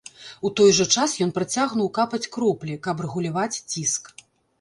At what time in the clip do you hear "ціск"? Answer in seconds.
3.71-4.03